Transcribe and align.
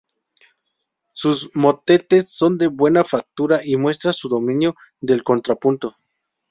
Sus 1.13 1.55
motetes 1.55 2.27
son 2.27 2.57
de 2.57 2.65
buena 2.65 3.03
factura 3.03 3.61
y 3.63 3.77
muestran 3.77 4.15
su 4.15 4.29
dominio 4.29 4.73
del 4.99 5.21
contrapunto. 5.23 5.95